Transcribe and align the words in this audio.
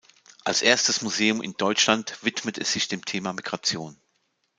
Als 0.45 0.63
erstes 0.63 1.03
Museum 1.03 1.43
in 1.43 1.53
Deutschland 1.53 2.17
widmet 2.25 2.57
es 2.57 2.73
sich 2.73 2.87
dem 2.87 3.05
Thema 3.05 3.33
Migration. 3.33 4.01